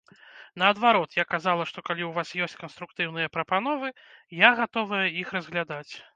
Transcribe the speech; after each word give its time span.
Наадварот, 0.61 1.11
я 1.19 1.25
казала, 1.33 1.67
што 1.71 1.83
калі 1.89 2.03
ў 2.05 2.11
вас 2.15 2.33
ёсць 2.47 2.57
канструктыўныя 2.63 3.33
прапановы, 3.37 3.93
я 4.47 4.53
гатовая 4.63 5.05
іх 5.27 5.37
разглядаць. 5.39 5.89